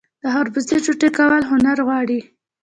د 0.21 0.23
خربوزې 0.33 0.77
ټوټې 0.85 1.09
کول 1.17 1.43
هنر 1.51 1.77
غواړي. 1.87 2.19